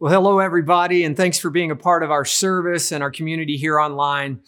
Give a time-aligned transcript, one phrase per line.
[0.00, 3.58] Well, hello, everybody, and thanks for being a part of our service and our community
[3.58, 4.40] here online.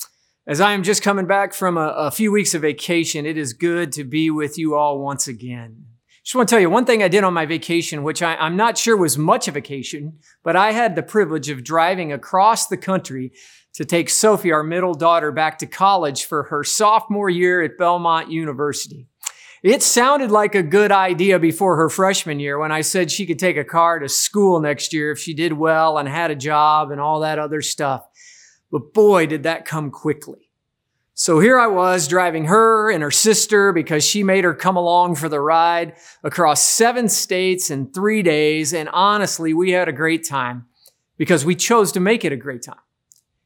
[0.47, 3.53] As I am just coming back from a, a, few weeks of vacation, it is
[3.53, 5.85] good to be with you all once again.
[6.25, 8.57] Just want to tell you one thing I did on my vacation, which I, I'm
[8.57, 12.69] not sure was much of a vacation, but I had the privilege of driving across
[12.69, 13.33] the country
[13.75, 18.33] to take Sophie, our middle daughter, back to college for her sophomore year at Belmont
[18.33, 19.07] University.
[19.63, 23.39] It sounded like a good idea before her freshman year when I said she could
[23.39, 26.91] take a car to school next year if she did well and had a job
[26.91, 28.05] and all that other stuff.
[28.73, 30.51] But boy, did that come quickly.
[31.15, 35.15] So here I was driving her and her sister because she made her come along
[35.15, 35.95] for the ride
[36.25, 38.75] across seven states in three days.
[38.75, 40.67] And honestly, we had a great time
[41.17, 42.81] because we chose to make it a great time.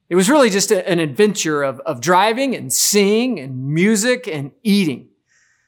[0.08, 4.52] It was really just a, an adventure of, of driving and seeing and music and
[4.62, 5.10] eating.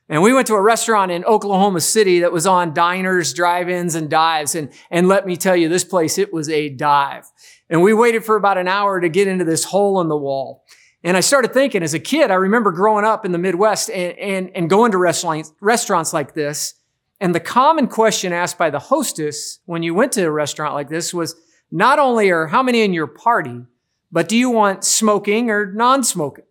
[0.08, 4.08] And we went to a restaurant in Oklahoma City that was on diners, drive-ins, and
[4.08, 4.54] dives.
[4.54, 7.30] And, and let me tell you, this place, it was a dive.
[7.68, 10.64] And we waited for about an hour to get into this hole in the wall.
[11.04, 14.18] And I started thinking as a kid, I remember growing up in the Midwest and,
[14.18, 16.74] and, and going to restaurants, restaurants like this.
[17.20, 20.88] And the common question asked by the hostess when you went to a restaurant like
[20.88, 21.36] this was
[21.70, 23.66] not only are how many in your party,
[24.10, 26.46] but do you want smoking or non-smoking?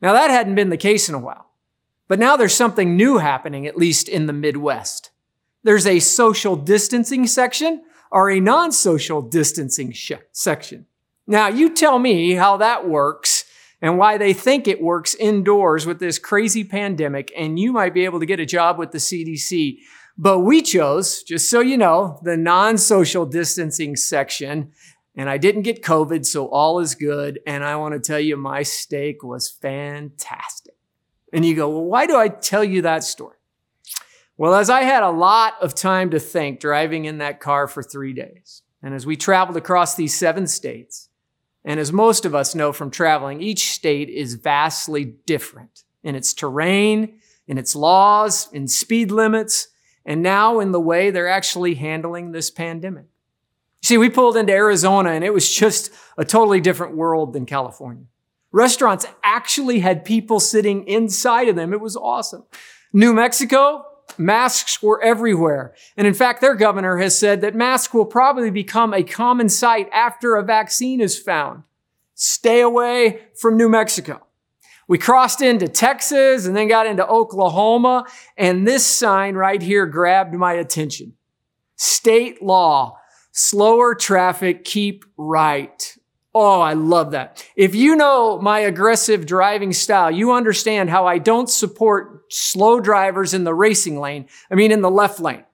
[0.00, 1.45] Now that hadn't been the case in a while.
[2.08, 5.10] But now there's something new happening, at least in the Midwest.
[5.62, 10.86] There's a social distancing section or a non-social distancing sh- section.
[11.26, 13.44] Now you tell me how that works
[13.82, 18.04] and why they think it works indoors with this crazy pandemic and you might be
[18.04, 19.78] able to get a job with the CDC.
[20.16, 24.72] But we chose, just so you know, the non-social distancing section
[25.16, 27.40] and I didn't get COVID, so all is good.
[27.46, 30.65] And I want to tell you, my steak was fantastic.
[31.32, 33.36] And you go, well, why do I tell you that story?
[34.36, 37.82] Well, as I had a lot of time to think driving in that car for
[37.82, 41.08] three days, and as we traveled across these seven states,
[41.64, 46.32] and as most of us know from traveling, each state is vastly different in its
[46.32, 49.68] terrain, in its laws, in speed limits,
[50.04, 53.06] and now in the way they're actually handling this pandemic.
[53.82, 58.04] See, we pulled into Arizona and it was just a totally different world than California.
[58.52, 61.72] Restaurants actually had people sitting inside of them.
[61.72, 62.44] It was awesome.
[62.92, 63.84] New Mexico,
[64.16, 65.74] masks were everywhere.
[65.96, 69.88] And in fact, their governor has said that masks will probably become a common sight
[69.92, 71.64] after a vaccine is found.
[72.14, 74.22] Stay away from New Mexico.
[74.88, 78.06] We crossed into Texas and then got into Oklahoma.
[78.36, 81.14] And this sign right here grabbed my attention.
[81.76, 82.98] State law.
[83.32, 85.95] Slower traffic, keep right.
[86.38, 87.42] Oh, I love that.
[87.56, 93.32] If you know my aggressive driving style, you understand how I don't support slow drivers
[93.32, 94.28] in the racing lane.
[94.50, 95.46] I mean, in the left lane.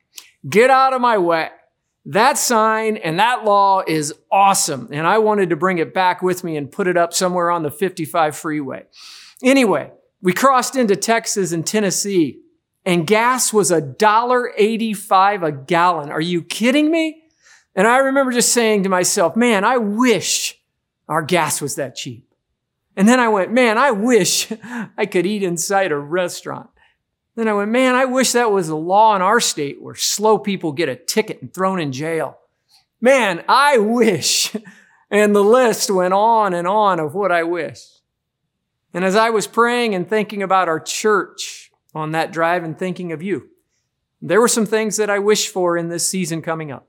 [0.48, 1.50] Get out of my way.
[2.06, 4.88] That sign and that law is awesome.
[4.91, 7.62] And I wanted to bring it back with me and put it up somewhere on
[7.62, 8.87] the 55 freeway.
[9.41, 12.41] Anyway, we crossed into Texas and Tennessee
[12.84, 16.10] and gas was a dollar 85 a gallon.
[16.10, 17.22] Are you kidding me?
[17.76, 20.59] And I remember just saying to myself, man, I wish
[21.12, 22.27] our gas was that cheap.
[22.97, 24.50] And then I went, man, I wish
[24.97, 26.71] I could eat inside a restaurant.
[27.34, 30.39] Then I went, man, I wish that was a law in our state where slow
[30.39, 32.39] people get a ticket and thrown in jail.
[33.00, 34.55] Man, I wish.
[35.12, 37.84] And the list went on and on of what I wish.
[38.94, 43.12] And as I was praying and thinking about our church on that drive and thinking
[43.12, 43.50] of you,
[44.23, 46.89] there were some things that I wish for in this season coming up.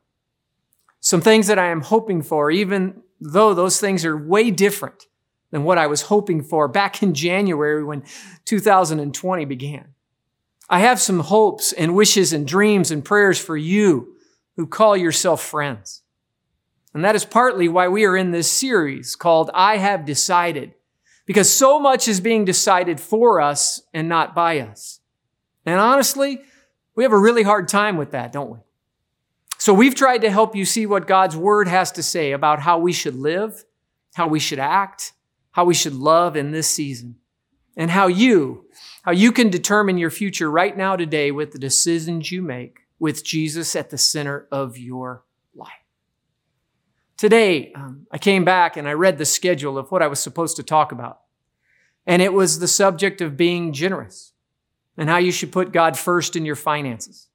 [1.01, 5.07] Some things that I am hoping for, even though those things are way different
[5.51, 8.03] than what I was hoping for back in January when
[8.45, 9.93] 2020 began.
[10.69, 14.15] I have some hopes and wishes and dreams and prayers for you
[14.55, 16.01] who call yourself friends.
[16.93, 20.73] And that is partly why we are in this series called I Have Decided,
[21.25, 24.99] because so much is being decided for us and not by us.
[25.65, 26.41] And honestly,
[26.95, 28.59] we have a really hard time with that, don't we?
[29.63, 32.79] So we've tried to help you see what God's word has to say about how
[32.79, 33.63] we should live,
[34.13, 35.13] how we should act,
[35.51, 37.15] how we should love in this season,
[37.77, 38.65] and how you,
[39.03, 43.23] how you can determine your future right now today with the decisions you make with
[43.23, 45.23] Jesus at the center of your
[45.55, 45.71] life.
[47.15, 50.57] Today, um, I came back and I read the schedule of what I was supposed
[50.57, 51.21] to talk about.
[52.05, 54.33] And it was the subject of being generous
[54.97, 57.29] and how you should put God first in your finances.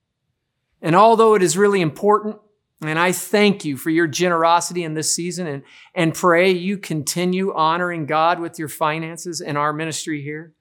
[0.80, 2.36] And although it is really important,
[2.80, 5.62] and I thank you for your generosity in this season and,
[5.94, 10.52] and pray you continue honoring God with your finances and our ministry here.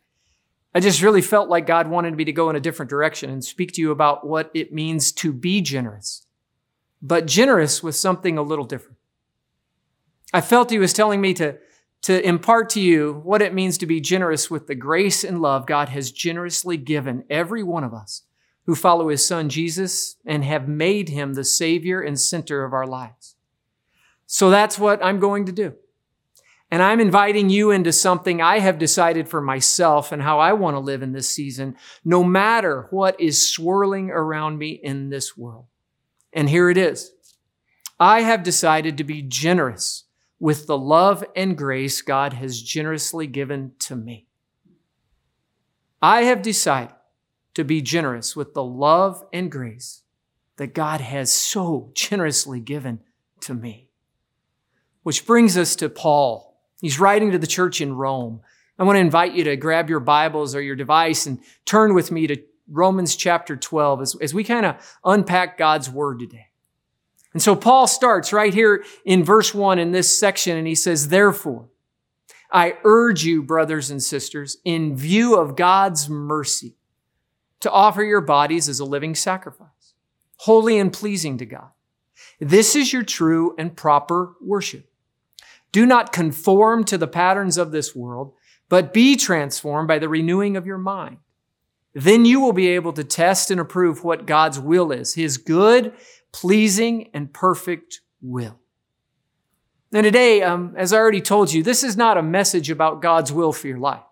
[0.74, 3.44] I just really felt like God wanted me to go in a different direction and
[3.44, 6.26] speak to you about what it means to be generous.
[7.02, 8.98] but generous with something a little different.
[10.34, 11.58] I felt he was telling me to,
[12.04, 15.66] to impart to you what it means to be generous with the grace and love
[15.66, 18.24] God has generously given every one of us
[18.68, 22.86] who follow his son Jesus and have made him the savior and center of our
[22.86, 23.36] lives.
[24.28, 25.74] So that's what I'm going to do.
[26.70, 30.76] And I'm inviting you into something I have decided for myself and how I want
[30.76, 35.68] to live in this season, no matter what is swirling around me in this world.
[36.34, 37.14] And here it is.
[38.02, 40.04] I have decided to be generous
[40.42, 44.28] with the love and grace God has generously given to me.
[46.02, 46.97] I have decided
[47.58, 50.04] to be generous with the love and grace
[50.58, 53.00] that God has so generously given
[53.40, 53.90] to me.
[55.02, 56.62] Which brings us to Paul.
[56.82, 58.42] He's writing to the church in Rome.
[58.78, 62.12] I want to invite you to grab your Bibles or your device and turn with
[62.12, 62.38] me to
[62.70, 66.50] Romans chapter 12 as, as we kind of unpack God's word today.
[67.34, 71.08] And so Paul starts right here in verse 1 in this section, and he says,
[71.08, 71.70] Therefore,
[72.52, 76.77] I urge you, brothers and sisters, in view of God's mercy,
[77.62, 79.94] to offer your bodies as a living sacrifice,
[80.38, 81.70] holy and pleasing to God.
[82.40, 84.90] This is your true and proper worship.
[85.72, 88.34] Do not conform to the patterns of this world,
[88.70, 91.18] but be transformed by the renewing of your mind.
[91.94, 95.94] Then you will be able to test and approve what God's will is, his good,
[96.32, 98.60] pleasing, and perfect will.
[99.94, 103.32] And today, um, as I already told you, this is not a message about God's
[103.32, 104.04] will for your life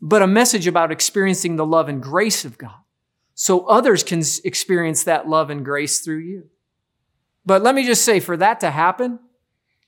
[0.00, 2.80] but a message about experiencing the love and grace of God
[3.34, 6.48] so others can experience that love and grace through you.
[7.44, 9.18] But let me just say, for that to happen,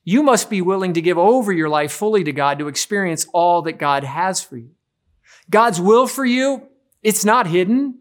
[0.05, 3.63] you must be willing to give over your life fully to God to experience all
[3.63, 4.71] that God has for you.
[5.51, 6.69] God's will for you,
[7.03, 8.01] it's not hidden.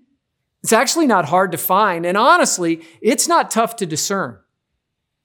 [0.64, 2.06] It's actually not hard to find.
[2.06, 4.38] And honestly, it's not tough to discern.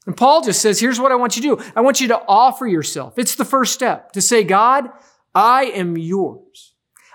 [0.06, 1.72] And Paul just says, here's what I want you to do.
[1.74, 3.18] I want you to offer yourself.
[3.18, 4.88] It's the first step to say, God,
[5.34, 6.71] I am yours.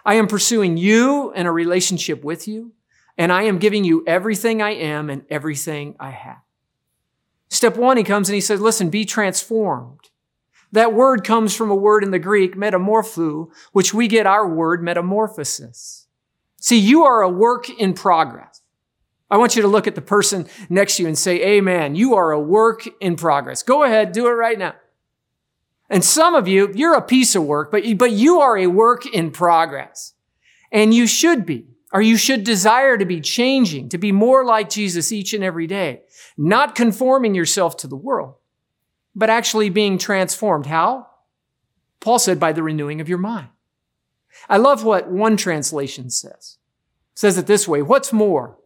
[0.07, 2.71] I am pursuing you and a relationship with you,
[3.17, 6.37] and I am giving you everything I am and everything I have.
[7.49, 10.09] Step one, he comes and he says, listen, be transformed.
[10.71, 14.81] That word comes from a word in the Greek, metamorpho, which we get our word
[14.81, 16.07] metamorphosis.
[16.55, 18.61] See, you are a work in progress.
[19.29, 21.95] I want you to look at the person next to you and say, Amen.
[21.95, 23.61] You are a work in progress.
[23.61, 24.75] Go ahead, do it right now.
[25.89, 28.67] And some of you, you're a piece of work, but you, but you are a
[28.67, 30.13] work in progress.
[30.71, 34.69] And you should be, or you should desire to be changing, to be more like
[34.69, 36.01] Jesus each and every day,
[36.37, 38.35] not conforming yourself to the world,
[39.15, 40.65] but actually being transformed.
[40.65, 41.07] How?
[42.01, 43.47] Paul said, by the renewing of your mind.
[44.49, 46.57] I love what one translation says.
[47.13, 47.81] It says it this way.
[47.81, 48.57] What's more?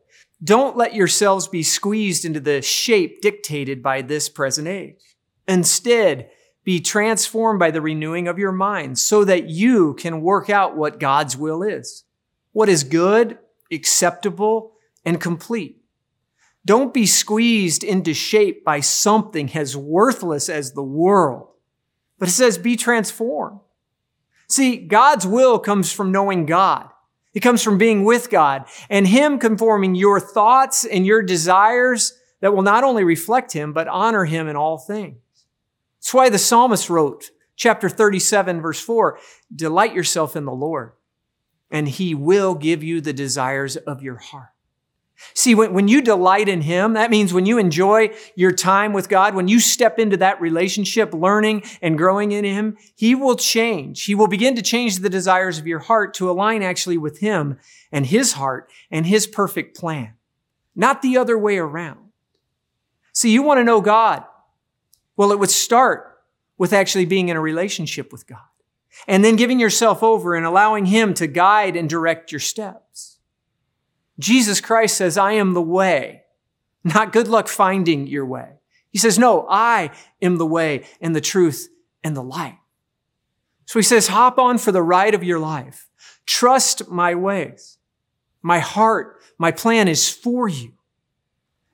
[0.43, 5.15] Don't let yourselves be squeezed into the shape dictated by this present age.
[5.47, 6.30] Instead,
[6.63, 10.99] be transformed by the renewing of your mind so that you can work out what
[10.99, 12.03] God's will is.
[12.51, 13.39] What is good,
[13.71, 14.73] acceptable,
[15.05, 15.81] and complete.
[16.63, 21.47] Don't be squeezed into shape by something as worthless as the world.
[22.19, 23.59] But it says be transformed.
[24.47, 26.89] See, God's will comes from knowing God.
[27.33, 32.53] It comes from being with God and Him conforming your thoughts and your desires that
[32.53, 35.17] will not only reflect Him, but honor Him in all things.
[36.01, 39.19] That's why the psalmist wrote, chapter 37, verse 4,
[39.55, 40.93] delight yourself in the Lord,
[41.69, 44.49] and he will give you the desires of your heart.
[45.35, 49.07] See, when, when you delight in Him, that means when you enjoy your time with
[49.07, 54.03] God, when you step into that relationship, learning and growing in Him, He will change.
[54.05, 57.59] He will begin to change the desires of your heart to align actually with Him
[57.91, 60.13] and His heart and His perfect plan,
[60.75, 61.99] not the other way around.
[63.13, 64.25] See, you want to know God.
[65.21, 66.17] Well, it would start
[66.57, 68.39] with actually being in a relationship with God
[69.07, 73.19] and then giving yourself over and allowing Him to guide and direct your steps.
[74.17, 76.23] Jesus Christ says, I am the way,
[76.83, 78.61] not good luck finding your way.
[78.89, 79.91] He says, no, I
[80.23, 81.69] am the way and the truth
[82.03, 82.57] and the light.
[83.67, 85.87] So he says, hop on for the ride of your life.
[86.25, 87.77] Trust my ways.
[88.41, 90.71] My heart, my plan is for you.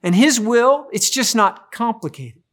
[0.03, 2.43] And his will, it's just not complicated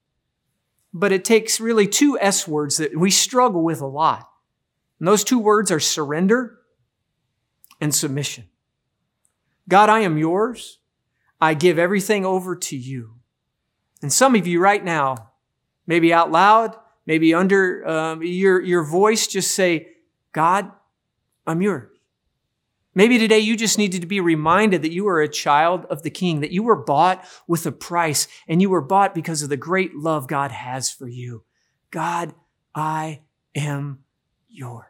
[0.94, 4.30] but it takes really two S words that we struggle with a lot.
[5.00, 6.60] And those two words are surrender
[7.80, 8.44] and submission.
[9.68, 10.78] God, I am yours.
[11.40, 13.16] I give everything over to you.
[14.02, 15.32] And some of you right now,
[15.84, 19.88] maybe out loud, maybe under um, your, your voice, just say,
[20.32, 20.70] God,
[21.44, 21.93] I'm yours.
[22.94, 26.10] Maybe today you just needed to be reminded that you are a child of the
[26.10, 29.56] King, that you were bought with a price, and you were bought because of the
[29.56, 31.44] great love God has for you.
[31.90, 32.34] God,
[32.74, 33.22] I
[33.54, 34.00] am
[34.48, 34.86] yours.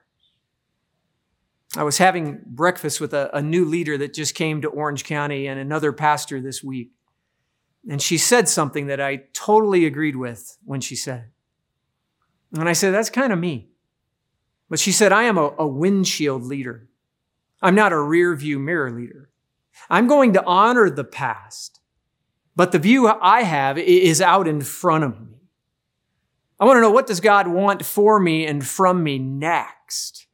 [1.76, 5.48] I was having breakfast with a, a, new leader that just came to Orange County
[5.48, 6.92] and another pastor this week.
[7.88, 11.24] And she said something that I totally agreed with when she said
[12.52, 12.58] it.
[12.60, 13.70] And I said, That's kind of me.
[14.70, 16.88] But she said, I am a, a windshield leader.
[17.64, 19.30] I'm not a rear view mirror leader.
[19.88, 21.80] I'm going to honor the past,
[22.54, 25.38] but the view I have is out in front of me.
[26.60, 30.26] I want to know what does God want for me and from me next?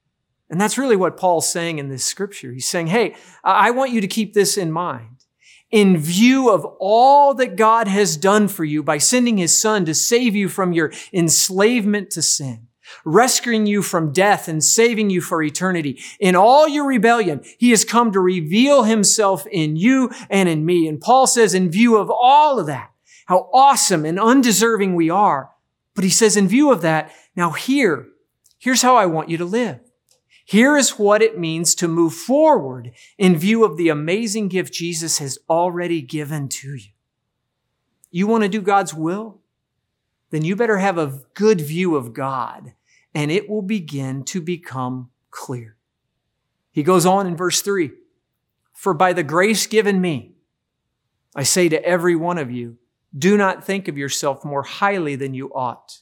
[0.50, 2.52] And that's really what Paul's saying in this scripture.
[2.52, 5.24] He's saying, Hey, I want you to keep this in mind.
[5.70, 9.94] In view of all that God has done for you by sending his son to
[9.94, 12.66] save you from your enslavement to sin,
[13.04, 16.00] rescuing you from death and saving you for eternity.
[16.18, 20.88] In all your rebellion, he has come to reveal himself in you and in me.
[20.88, 22.90] And Paul says, in view of all of that,
[23.26, 25.50] how awesome and undeserving we are.
[25.94, 28.06] But he says, in view of that, now here,
[28.58, 29.80] here's how I want you to live.
[30.44, 35.18] Here is what it means to move forward in view of the amazing gift Jesus
[35.18, 36.90] has already given to you.
[38.10, 39.40] You want to do God's will?
[40.30, 42.74] Then you better have a good view of God
[43.14, 45.76] and it will begin to become clear.
[46.70, 47.90] He goes on in verse three,
[48.72, 50.34] for by the grace given me,
[51.34, 52.78] I say to every one of you,
[53.16, 56.00] do not think of yourself more highly than you ought,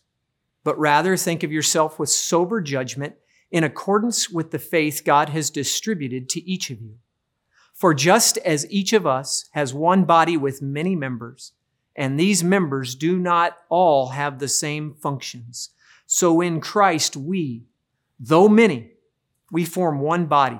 [0.63, 3.15] but rather think of yourself with sober judgment
[3.51, 6.97] in accordance with the faith God has distributed to each of you.
[7.73, 11.53] For just as each of us has one body with many members,
[11.97, 15.71] and these members do not all have the same functions,
[16.11, 17.67] so in Christ we,
[18.19, 18.93] though many,
[19.53, 20.59] we form one body,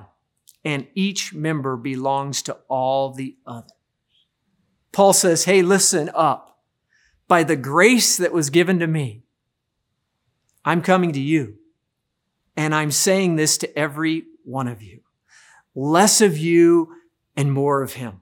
[0.63, 3.73] and each member belongs to all the other.
[4.91, 6.59] Paul says, Hey, listen up.
[7.27, 9.23] By the grace that was given to me,
[10.63, 11.55] I'm coming to you.
[12.55, 14.99] And I'm saying this to every one of you.
[15.73, 16.93] Less of you
[17.35, 18.21] and more of him.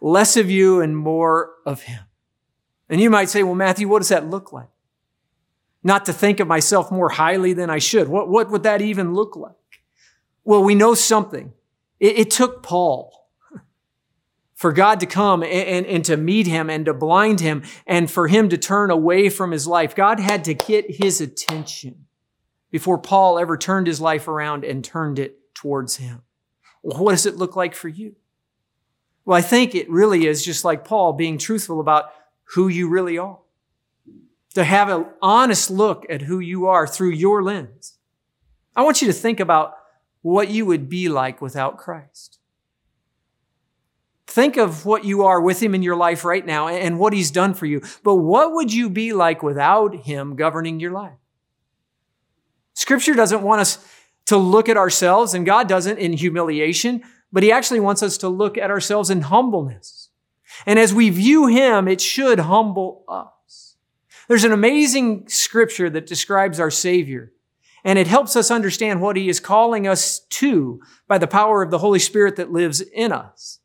[0.00, 2.04] Less of you and more of him.
[2.88, 4.70] And you might say, well, Matthew, what does that look like?
[5.82, 8.08] Not to think of myself more highly than I should.
[8.08, 9.54] What, what would that even look like?
[10.44, 11.52] Well, we know something.
[12.00, 13.30] It, it took Paul
[14.54, 18.10] for God to come and, and, and, to meet him and to blind him and
[18.10, 19.94] for him to turn away from his life.
[19.94, 22.06] God had to get his attention
[22.72, 26.22] before Paul ever turned his life around and turned it towards him.
[26.82, 28.16] Well, what does it look like for you?
[29.24, 32.10] Well, I think it really is just like Paul being truthful about
[32.54, 33.38] who you really are
[34.54, 37.98] to have an honest look at who you are through your lens.
[38.74, 39.74] I want you to think about
[40.22, 42.38] what you would be like without Christ.
[44.26, 47.30] Think of what you are with Him in your life right now and what He's
[47.30, 47.80] done for you.
[48.04, 51.18] But what would you be like without Him governing your life?
[52.74, 53.84] Scripture doesn't want us
[54.26, 57.02] to look at ourselves, and God doesn't in humiliation,
[57.32, 60.10] but He actually wants us to look at ourselves in humbleness.
[60.66, 63.28] And as we view Him, it should humble us.
[64.28, 67.32] There's an amazing scripture that describes our Savior,
[67.82, 71.70] and it helps us understand what He is calling us to by the power of
[71.70, 73.60] the Holy Spirit that lives in us.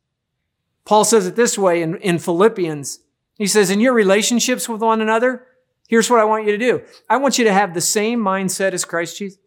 [0.84, 3.00] Paul says it this way in, in Philippians.
[3.36, 5.46] He says, in your relationships with one another,
[5.88, 6.82] here's what I want you to do.
[7.08, 9.38] I want you to have the same mindset as Christ Jesus,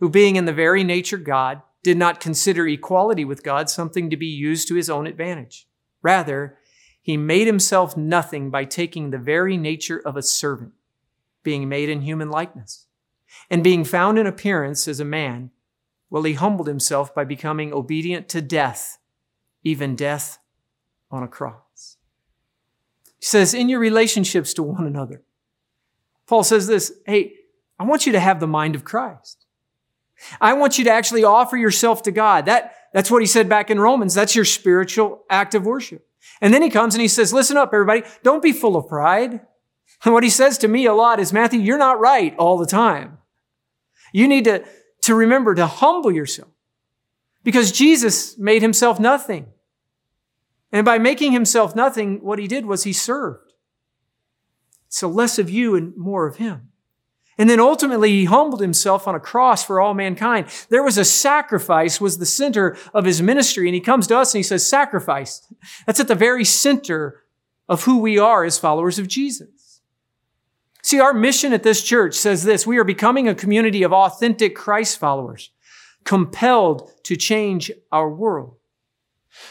[0.00, 4.16] who being in the very nature God, did not consider equality with God something to
[4.16, 5.66] be used to his own advantage.
[6.02, 6.58] Rather,
[7.00, 10.72] he made himself nothing by taking the very nature of a servant,
[11.42, 12.86] being made in human likeness.
[13.50, 15.50] And being found in appearance as a man,
[16.10, 18.98] well, he humbled himself by becoming obedient to death,
[19.62, 20.38] even death
[21.10, 21.96] on a cross.
[23.18, 25.22] He says, in your relationships to one another,
[26.26, 27.34] Paul says this, hey,
[27.78, 29.46] I want you to have the mind of Christ.
[30.40, 32.46] I want you to actually offer yourself to God.
[32.46, 34.14] That, that's what he said back in Romans.
[34.14, 36.07] That's your spiritual act of worship.
[36.40, 38.02] And then he comes and he says, listen up, everybody.
[38.22, 39.40] Don't be full of pride.
[40.04, 42.66] And what he says to me a lot is, Matthew, you're not right all the
[42.66, 43.18] time.
[44.12, 44.64] You need to,
[45.02, 46.50] to remember to humble yourself
[47.42, 49.46] because Jesus made himself nothing.
[50.70, 53.52] And by making himself nothing, what he did was he served.
[54.88, 56.67] So less of you and more of him.
[57.38, 60.48] And then ultimately he humbled himself on a cross for all mankind.
[60.68, 63.68] There was a sacrifice was the center of his ministry.
[63.68, 65.46] And he comes to us and he says, sacrifice.
[65.86, 67.22] That's at the very center
[67.68, 69.80] of who we are as followers of Jesus.
[70.82, 72.66] See, our mission at this church says this.
[72.66, 75.50] We are becoming a community of authentic Christ followers
[76.04, 78.56] compelled to change our world.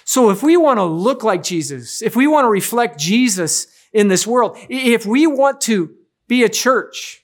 [0.03, 4.07] So if we want to look like Jesus, if we want to reflect Jesus in
[4.07, 5.95] this world, if we want to
[6.27, 7.23] be a church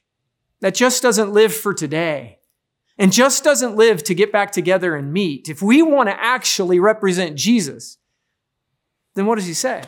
[0.63, 2.39] that just doesn't live for today
[2.97, 6.79] and just doesn't live to get back together and meet, if we want to actually
[6.79, 7.97] represent Jesus,
[9.13, 9.83] then what does he say?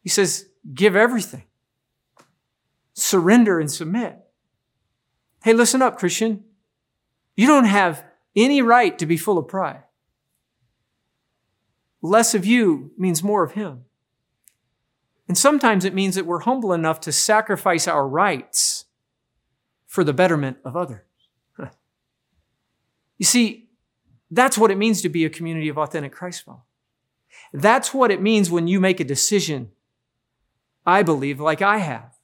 [0.00, 1.42] He says, give everything.
[2.92, 4.16] Surrender and submit.
[5.42, 6.44] Hey, listen up, Christian.
[7.34, 8.04] You don't have
[8.36, 9.82] any right to be full of pride.
[12.00, 13.86] Less of you means more of him.
[15.26, 18.84] And sometimes it means that we're humble enough to sacrifice our rights
[19.92, 21.02] for the betterment of others.
[23.18, 23.68] You see,
[24.30, 26.64] that's what it means to be a community of authentic Christ followers.
[27.52, 29.70] That's what it means when you make a decision,
[30.86, 32.16] I believe, like I have.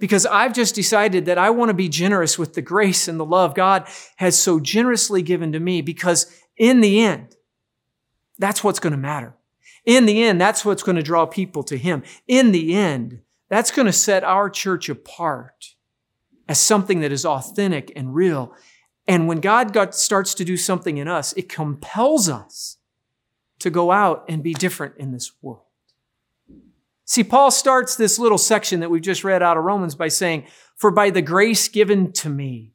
[0.00, 3.24] Because I've just decided that I want to be generous with the grace and the
[3.24, 7.36] love God has so generously given to me because in the end,
[8.36, 9.36] that's what's going to matter.
[9.84, 12.02] In the end, that's what's going to draw people to Him.
[12.26, 15.76] In the end, that's going to set our church apart
[16.50, 18.52] as something that is authentic and real.
[19.06, 22.78] And when God got, starts to do something in us, it compels us
[23.60, 25.62] to go out and be different in this world.
[27.04, 30.44] See, Paul starts this little section that we've just read out of Romans by saying,
[30.74, 32.72] For by the grace given to me.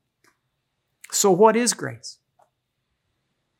[1.11, 2.19] So, what is grace?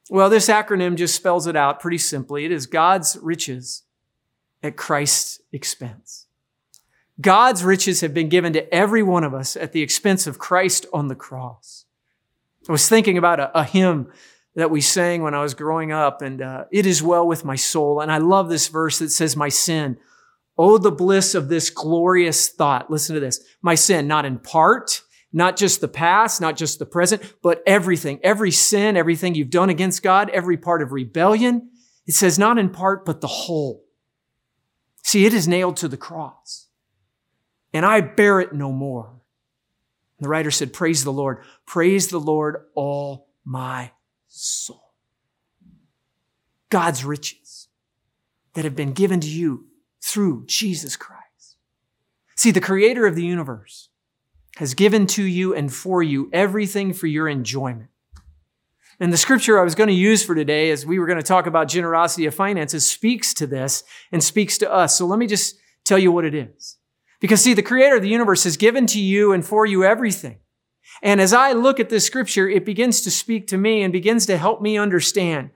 [0.10, 2.46] Well, this acronym just spells it out pretty simply.
[2.46, 3.84] It is God's riches
[4.64, 6.25] at Christ's expense.
[7.20, 10.86] God's riches have been given to every one of us at the expense of Christ
[10.92, 11.86] on the cross.
[12.68, 14.12] I was thinking about a, a hymn
[14.56, 17.56] that we sang when I was growing up, and uh, it is well with my
[17.56, 18.02] soul.
[18.02, 19.98] And I love this verse that says, My sin,
[20.58, 22.90] oh, the bliss of this glorious thought.
[22.90, 23.40] Listen to this.
[23.62, 28.20] My sin, not in part, not just the past, not just the present, but everything,
[28.24, 31.70] every sin, everything you've done against God, every part of rebellion.
[32.08, 33.84] It says not in part, but the whole.
[35.04, 36.65] See, it is nailed to the cross.
[37.76, 39.12] And I bear it no more.
[40.22, 41.44] The writer said, Praise the Lord.
[41.66, 43.92] Praise the Lord, all my
[44.30, 44.94] soul.
[46.70, 47.68] God's riches
[48.54, 49.66] that have been given to you
[50.02, 51.58] through Jesus Christ.
[52.38, 53.90] See, the creator of the universe
[54.56, 57.90] has given to you and for you everything for your enjoyment.
[59.02, 61.24] And the scripture I was going to use for today, as we were going to
[61.24, 64.98] talk about generosity of finances, speaks to this and speaks to us.
[64.98, 66.78] So let me just tell you what it is.
[67.20, 70.40] Because see, the creator of the universe has given to you and for you everything.
[71.02, 74.26] And as I look at this scripture, it begins to speak to me and begins
[74.28, 75.52] to help me understand.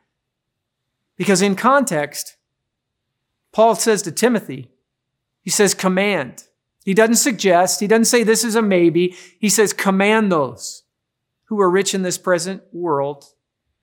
[1.18, 2.38] Because in context,
[3.52, 4.72] Paul says to Timothy,
[5.42, 6.44] he says, command.
[6.86, 9.16] He doesn't suggest, he doesn't say this is a maybe.
[9.40, 10.84] He says, command those
[11.46, 13.26] who are rich in this present world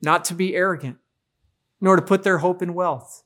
[0.03, 0.99] not to be arrogant,
[1.81, 3.23] nor to put their hope in wealth,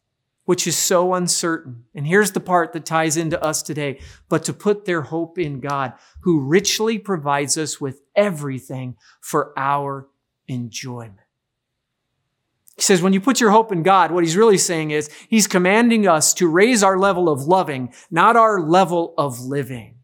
[0.51, 1.85] which is so uncertain.
[1.95, 5.61] And here's the part that ties into us today, but to put their hope in
[5.61, 10.09] God, who richly provides us with everything for our
[10.49, 11.21] enjoyment.
[12.75, 15.47] He says, when you put your hope in God, what he's really saying is he's
[15.47, 19.99] commanding us to raise our level of loving, not our level of living.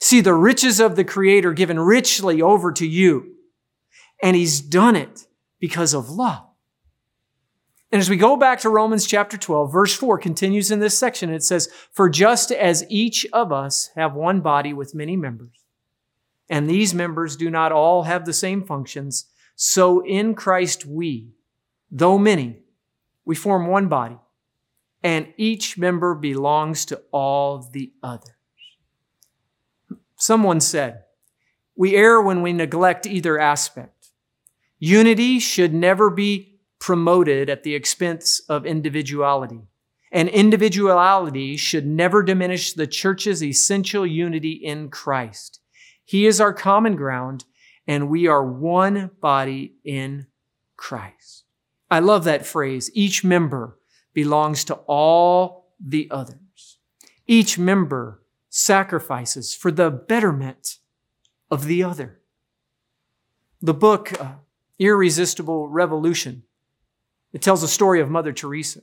[0.00, 3.36] See the riches of the Creator given richly over to you.
[4.20, 5.28] And he's done it
[5.60, 6.49] because of love.
[7.92, 11.30] And as we go back to Romans chapter 12, verse 4 continues in this section.
[11.30, 15.64] It says, For just as each of us have one body with many members,
[16.48, 19.26] and these members do not all have the same functions,
[19.56, 21.32] so in Christ we,
[21.90, 22.58] Though many,
[23.24, 24.18] we form one body,
[25.02, 28.30] and each member belongs to all the others.
[30.16, 31.02] Someone said,
[31.74, 34.10] we err when we neglect either aspect.
[34.78, 36.49] Unity should never be
[36.80, 39.60] promoted at the expense of individuality.
[40.10, 45.60] And individuality should never diminish the church's essential unity in Christ.
[46.04, 47.44] He is our common ground,
[47.86, 50.26] and we are one body in
[50.76, 51.44] Christ.
[51.90, 52.90] I love that phrase.
[52.94, 53.78] Each member
[54.12, 56.78] belongs to all the others.
[57.26, 60.78] Each member sacrifices for the betterment
[61.50, 62.20] of the other.
[63.60, 64.34] The book, uh,
[64.78, 66.42] Irresistible Revolution,
[67.32, 68.80] it tells the story of Mother Teresa.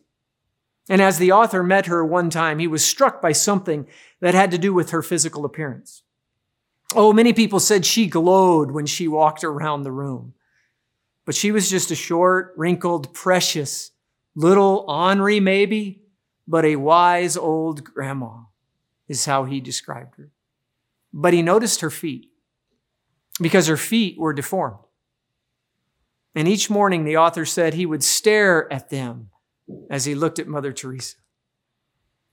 [0.90, 3.88] And as the author met her one time, he was struck by something
[4.22, 6.04] that had to do with her physical appearance.
[6.96, 10.34] Oh, many people said she glowed when she walked around the room.
[11.26, 13.92] But she was just a short, wrinkled, precious,
[14.34, 16.04] little Henri maybe,
[16.48, 18.44] but a wise old grandma
[19.10, 20.32] is how he described her.
[21.12, 22.30] But he noticed her feet
[23.42, 24.78] because her feet were deformed.
[26.38, 29.32] And each morning, the author said he would stare at them
[29.90, 31.16] as he looked at Mother Teresa.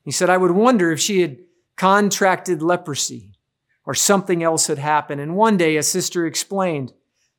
[0.04, 1.38] He said, I would wonder if she had
[1.78, 3.32] contracted leprosy
[3.86, 5.22] or something else had happened.
[5.22, 6.92] And one day a sister explained,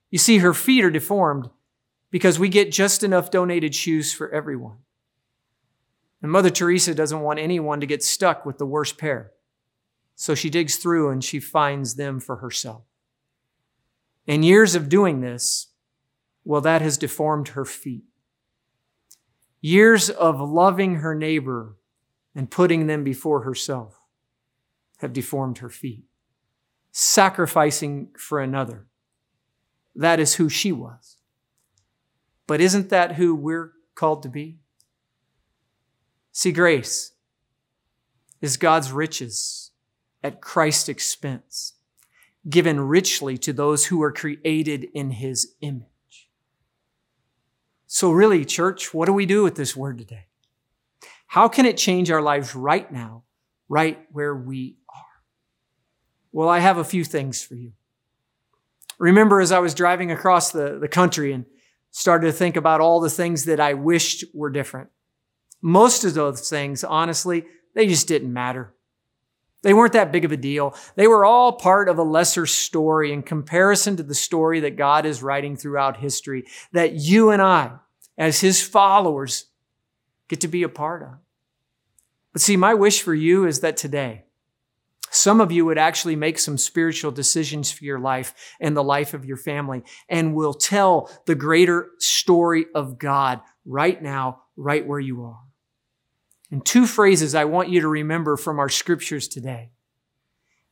[0.10, 1.52] you see, her feet are deformed
[2.10, 4.78] because we get just enough donated shoes for everyone.
[6.24, 9.34] And Mother Teresa doesn't want anyone to get stuck with the worst pair.
[10.16, 12.86] So she digs through and she finds them for herself.
[14.26, 15.68] In years of doing this,
[16.46, 18.06] well, that has deformed her feet.
[19.62, 21.76] Years of loving her neighbor
[22.36, 24.00] and putting them before herself
[25.00, 26.04] have deformed her feet.
[26.92, 28.86] Sacrificing for another.
[29.96, 31.18] That is who she was.
[32.48, 34.60] But isn't that who we're called to be?
[36.32, 37.14] See, grace
[38.40, 39.72] is God's riches
[40.24, 41.74] at Christ's expense,
[42.48, 45.95] given richly to those who are created in his image.
[47.88, 50.26] So, really, church, what do we do with this word today?
[51.28, 53.24] How can it change our lives right now,
[53.70, 55.04] right where we are?
[56.32, 57.74] Well, I have a few things for you.
[58.98, 61.46] Remember, as I was driving across the, the country and
[61.92, 64.90] started to think about all the things that I wished were different.
[65.62, 68.75] Most of those things, honestly, they just didn't matter.
[69.66, 70.76] They weren't that big of a deal.
[70.96, 75.08] They were all part of a lesser story in comparison to the story that God
[75.08, 77.72] is writing throughout history that you and I
[78.16, 79.46] as his followers
[80.30, 81.16] get to be a part of.
[82.32, 84.26] But see, my wish for you is that today,
[85.10, 89.16] some of you would actually make some spiritual decisions for your life and the life
[89.16, 95.00] of your family and will tell the greater story of God right now, right where
[95.00, 95.45] you are.
[96.52, 99.72] And two phrases I want you to remember from our scriptures today.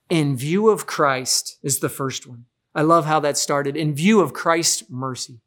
[0.10, 2.46] In view of Christ is the first one.
[2.76, 3.76] I love how that started.
[3.76, 5.40] In view of Christ's mercy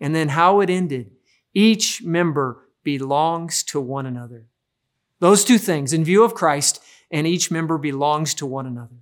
[0.00, 1.10] and then how it ended.
[1.54, 4.46] Each member belongs to one another.
[5.20, 8.96] Those two things, in view of Christ, and each member belongs to one another.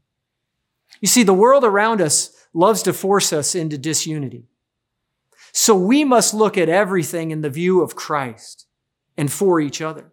[1.00, 4.44] You see, the world around us loves to force us into disunity.
[5.52, 8.66] So we must look at everything in the view of Christ
[9.16, 10.12] and for each other.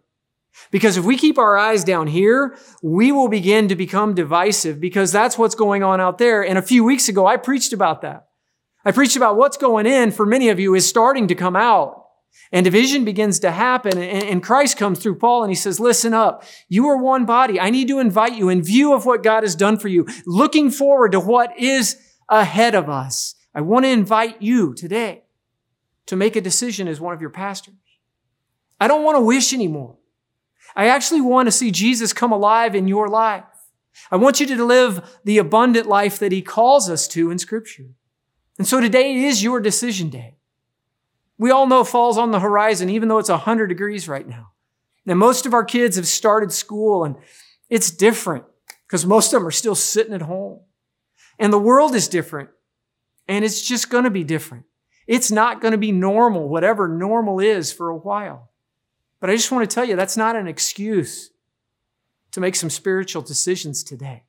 [0.70, 5.10] Because if we keep our eyes down here, we will begin to become divisive because
[5.10, 6.44] that's what's going on out there.
[6.44, 8.28] And a few weeks ago, I preached about that.
[8.84, 12.02] I preached about what's going in for many of you is starting to come out.
[12.52, 13.98] And division begins to happen.
[13.98, 16.44] And Christ comes through Paul and he says, listen up.
[16.68, 17.58] You are one body.
[17.58, 20.70] I need to invite you in view of what God has done for you, looking
[20.70, 21.96] forward to what is
[22.28, 23.34] ahead of us.
[23.54, 25.22] I want to invite you today
[26.06, 27.74] to make a decision as one of your pastors.
[28.80, 29.96] I don't want to wish anymore.
[30.76, 33.44] I actually want to see Jesus come alive in your life.
[34.10, 37.90] I want you to live the abundant life that he calls us to in scripture.
[38.58, 40.36] And so today is your decision day.
[41.38, 44.52] We all know fall's on the horizon, even though it's 100 degrees right now.
[45.06, 47.16] Now, most of our kids have started school and
[47.68, 48.44] it's different
[48.86, 50.60] because most of them are still sitting at home.
[51.38, 52.50] And the world is different
[53.28, 54.64] and it's just going to be different.
[55.06, 58.50] It's not going to be normal, whatever normal is for a while.
[59.24, 61.30] But I just want to tell you that's not an excuse
[62.32, 64.24] to make some spiritual decisions today.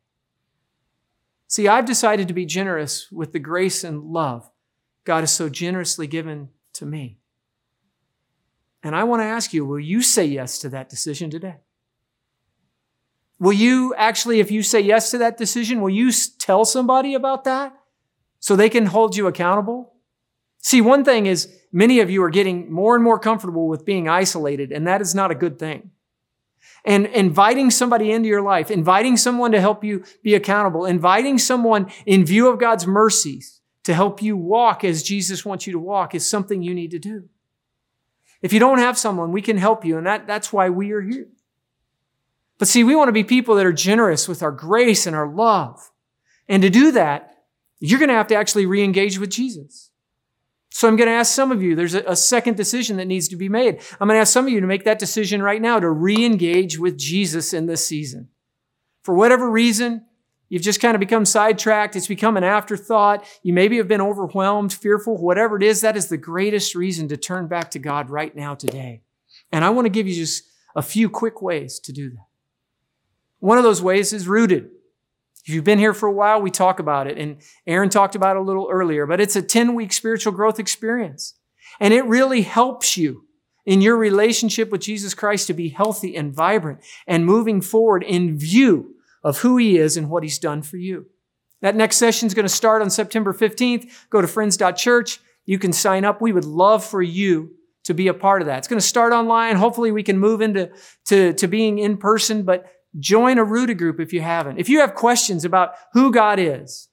[1.49, 4.49] See, I've decided to be generous with the grace and love
[5.03, 7.19] God has so generously given to me.
[8.83, 11.57] And I want to ask you, will you say yes to that decision today?
[13.37, 17.43] Will you actually, if you say yes to that decision, will you tell somebody about
[17.43, 17.77] that
[18.39, 19.94] so they can hold you accountable?
[20.65, 24.09] See, one thing is many of you are getting more and more comfortable with being
[24.09, 25.91] isolated, and that is not a good thing
[26.83, 31.91] and inviting somebody into your life, inviting someone to help you be accountable, inviting someone
[32.07, 36.15] in view of God's mercies to help you walk as Jesus wants you to walk
[36.15, 37.29] is something you need to do.
[38.41, 41.01] If you don't have someone, we can help you, and that, that's why we are
[41.01, 41.27] here.
[42.57, 45.27] But see, we want to be people that are generous with our grace and our
[45.27, 45.91] love.
[46.49, 47.35] And to do that,
[47.79, 49.91] you're going to have to actually re-engage with Jesus.
[50.75, 53.29] So I'm going to ask some of you, there's a, a, second decision that needs
[53.29, 53.79] to be made.
[53.97, 56.77] I'm going to ask some of you to make that decision right now to re-engage
[56.77, 58.27] with Jesus in this season.
[59.01, 60.03] For whatever reason,
[60.49, 61.95] you've just kind of become sidetracked.
[61.95, 63.25] It's become an afterthought.
[63.41, 65.79] You maybe have been overwhelmed, fearful, whatever it is.
[65.79, 69.01] That is the greatest reason to turn back to God right now today.
[69.53, 70.43] And I want to give you just
[70.75, 72.25] a few quick ways to do that.
[73.39, 74.71] One of those ways is rooted.
[75.45, 77.19] If you've been here for a while, we talk about it.
[77.19, 80.59] And Aaron talked about it a little earlier, but it's a 10 week spiritual growth
[80.59, 81.35] experience.
[81.79, 83.25] And it really helps you
[83.65, 88.37] in your relationship with Jesus Christ to be healthy and vibrant and moving forward in
[88.37, 91.07] view of who he is and what he's done for you.
[91.61, 94.09] That next session is going to start on September 15th.
[94.09, 95.19] Go to friends.church.
[95.45, 96.21] You can sign up.
[96.21, 97.51] We would love for you
[97.85, 98.59] to be a part of that.
[98.59, 99.57] It's going to start online.
[99.57, 100.71] Hopefully we can move into
[101.05, 102.65] to, to being in person, but
[102.99, 104.57] join a rooted group if you haven't.
[104.57, 106.89] If you have questions about who God is,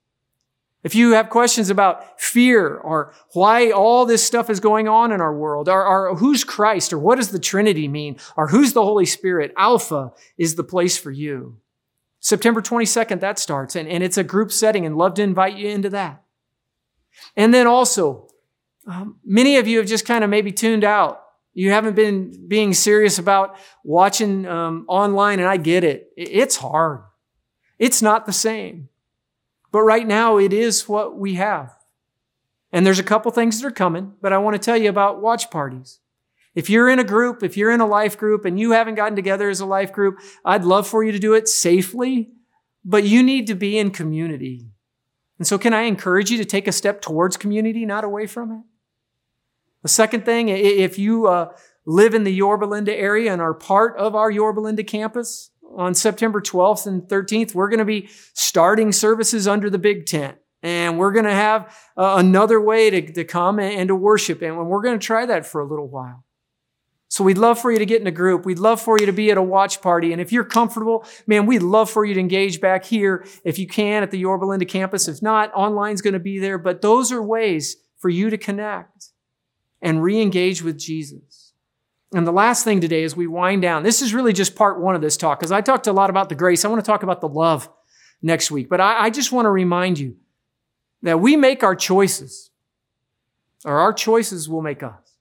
[0.85, 5.21] if you have questions about fear or why all this stuff is going on in
[5.21, 8.83] our world, or, or, who's Christ, or what does the Trinity mean, or who's the
[8.83, 11.59] Holy Spirit, Alpha is the place for you.
[12.19, 15.69] September 22nd, that starts, and, and it's a group setting, and love to invite you
[15.69, 16.23] into that.
[17.37, 18.29] And then also,
[18.87, 21.22] um, many of you have just kind of maybe tuned out.
[21.55, 26.11] You haven't been being serious about watching um, online, and I get it.
[26.17, 27.03] It's hard.
[27.79, 28.89] It's not the same.
[29.71, 31.75] But right now, it is what we have.
[32.73, 35.21] And there's a couple things that are coming, but I want to tell you about
[35.21, 36.01] watch parties.
[36.55, 39.17] If you're in a group, if you're in a life group and you haven't gotten
[39.17, 42.31] together as a life group, I'd love for you to do it safely,
[42.85, 44.69] but you need to be in community.
[45.39, 48.53] And so, can I encourage you to take a step towards community, not away from
[48.53, 48.72] it?
[49.83, 51.55] The second thing, if you uh,
[51.87, 55.95] live in the Yorba Linda area and are part of our Yorba Linda campus, on
[55.95, 60.37] September 12th and 13th, we're going to be starting services under the big tent.
[60.63, 64.43] And we're going to have uh, another way to, to come and, and to worship.
[64.43, 66.25] And we're going to try that for a little while.
[67.09, 68.47] So we'd love for you to get in a group.
[68.47, 70.13] We'd love for you to be at a watch party.
[70.13, 73.67] And if you're comfortable, man, we'd love for you to engage back here if you
[73.67, 75.09] can at the Yorba Linda campus.
[75.09, 76.59] If not, online's going to be there.
[76.59, 79.12] But those are ways for you to connect
[79.83, 81.53] and re-engage with Jesus.
[82.15, 84.95] And the last thing today as we wind down, this is really just part one
[84.95, 86.65] of this talk, because I talked a lot about the grace.
[86.65, 87.69] I want to talk about the love
[88.23, 88.69] next week.
[88.69, 90.17] But I, I just want to remind you
[91.03, 92.51] that we make our choices,
[93.65, 95.17] or our choices will make us.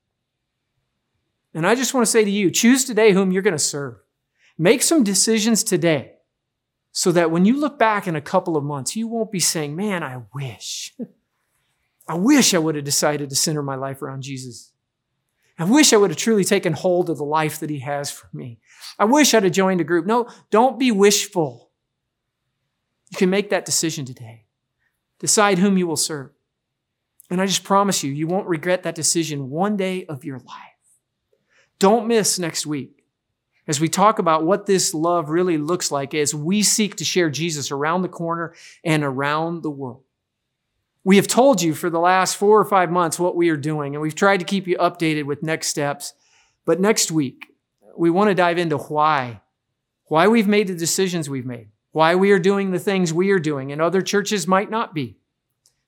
[1.53, 3.95] And I just want to say to you, choose today whom you're going to serve.
[4.57, 6.13] Make some decisions today
[6.91, 9.75] so that when you look back in a couple of months, you won't be saying,
[9.75, 10.93] man, I wish.
[12.11, 14.73] I wish I would have decided to center my life around Jesus.
[15.57, 18.27] I wish I would have truly taken hold of the life that He has for
[18.33, 18.59] me.
[18.99, 20.05] I wish I'd have joined a group.
[20.05, 21.71] No, don't be wishful.
[23.11, 24.43] You can make that decision today.
[25.19, 26.31] Decide whom you will serve.
[27.29, 30.75] And I just promise you, you won't regret that decision one day of your life.
[31.79, 33.05] Don't miss next week
[33.69, 37.29] as we talk about what this love really looks like as we seek to share
[37.29, 40.03] Jesus around the corner and around the world.
[41.03, 43.95] We have told you for the last four or five months what we are doing,
[43.95, 46.13] and we've tried to keep you updated with next steps.
[46.65, 47.55] But next week,
[47.97, 49.41] we want to dive into why.
[50.05, 51.69] Why we've made the decisions we've made.
[51.91, 55.17] Why we are doing the things we are doing, and other churches might not be.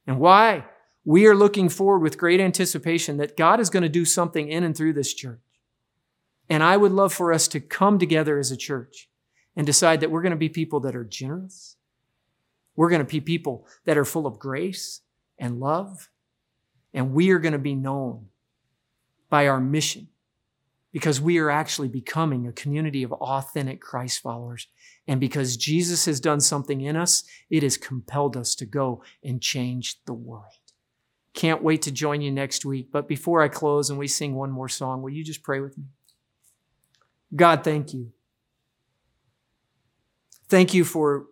[0.08, 0.66] And why
[1.06, 4.64] we are looking forward with great anticipation that God is going to do something in
[4.64, 5.40] and through this church.
[6.50, 9.10] And I would love for us to come together as a church
[9.56, 11.78] and decide that we're going to be people that are generous.
[12.76, 15.02] We're going to be people that are full of grace
[15.44, 16.10] and love.
[16.94, 18.28] And we are going to be known
[19.30, 20.08] by our mission
[20.94, 24.68] because we are actually becoming a community of authentic Christ followers.
[25.06, 29.42] And because Jesus has done something in us, it has compelled us to go and
[29.42, 30.46] change the world.
[31.34, 32.90] Can't wait to join you next week.
[32.92, 35.78] But before I close and we sing one more song, will you just pray with
[35.78, 35.86] me?
[37.36, 38.14] God, thank you.
[40.48, 41.26] Thank you for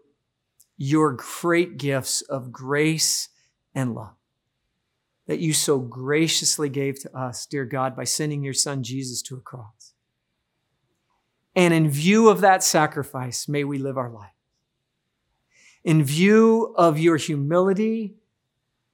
[0.76, 3.30] your great gifts of grace
[3.74, 4.16] and love
[5.28, 9.36] that you so graciously gave to us, dear God, by sending your son Jesus to
[9.36, 9.94] a cross.
[11.56, 14.32] And in view of that sacrifice, may we live our life.
[15.84, 18.16] In view of your humility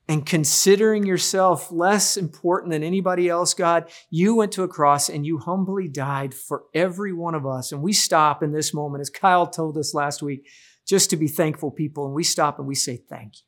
[0.07, 5.25] and considering yourself less important than anybody else, God, you went to a cross and
[5.25, 7.71] you humbly died for every one of us.
[7.71, 10.47] And we stop in this moment, as Kyle told us last week,
[10.85, 12.05] just to be thankful people.
[12.05, 13.46] And we stop and we say, thank you.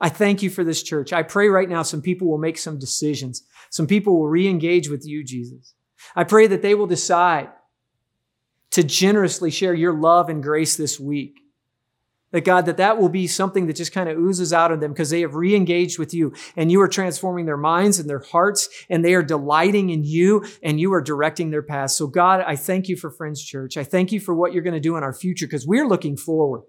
[0.00, 1.12] I thank you for this church.
[1.12, 3.42] I pray right now some people will make some decisions.
[3.68, 5.74] Some people will re-engage with you, Jesus.
[6.16, 7.50] I pray that they will decide
[8.70, 11.40] to generously share your love and grace this week.
[12.32, 14.92] That God, that that will be something that just kind of oozes out of them
[14.92, 18.68] because they have re-engaged with you and you are transforming their minds and their hearts
[18.88, 21.96] and they are delighting in you and you are directing their paths.
[21.96, 23.76] So God, I thank you for Friends Church.
[23.76, 26.16] I thank you for what you're going to do in our future because we're looking
[26.16, 26.62] forward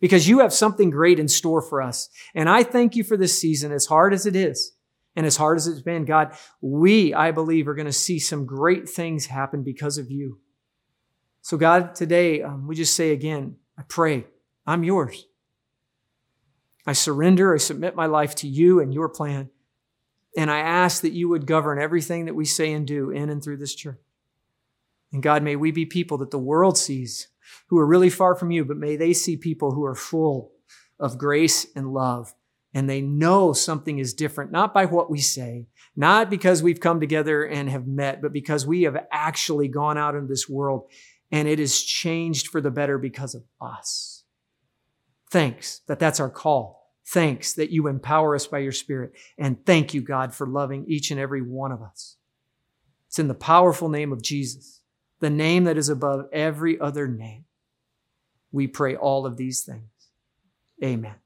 [0.00, 2.08] because you have something great in store for us.
[2.34, 4.72] And I thank you for this season, as hard as it is
[5.14, 6.04] and as hard as it's been.
[6.04, 10.40] God, we, I believe, are going to see some great things happen because of you.
[11.40, 14.26] So, God, today, um, we just say again, I pray,
[14.66, 15.26] I'm yours.
[16.86, 19.50] I surrender, I submit my life to you and your plan.
[20.36, 23.42] And I ask that you would govern everything that we say and do in and
[23.42, 23.98] through this church.
[25.12, 27.28] And God, may we be people that the world sees
[27.68, 30.52] who are really far from you, but may they see people who are full
[30.98, 32.34] of grace and love
[32.74, 37.00] and they know something is different, not by what we say, not because we've come
[37.00, 40.90] together and have met, but because we have actually gone out into this world
[41.30, 44.24] and it is changed for the better because of us.
[45.30, 46.92] Thanks that that's our call.
[47.08, 49.12] Thanks that you empower us by your Spirit.
[49.38, 52.16] And thank you, God, for loving each and every one of us.
[53.06, 54.75] It's in the powerful name of Jesus,
[55.20, 57.44] the name that is above every other name.
[58.52, 59.90] We pray all of these things.
[60.82, 61.16] Amen.